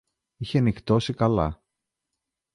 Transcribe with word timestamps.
Είχε 0.37 0.59
νυχτώσει 0.61 1.13
καλά. 1.13 1.63